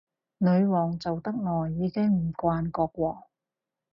[0.39, 3.23] 女皇做得耐，已經唔慣國王